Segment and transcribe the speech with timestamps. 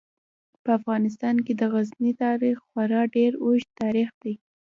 [0.63, 4.33] په افغانستان کې د غزني تاریخ خورا ډیر اوږد تاریخ دی.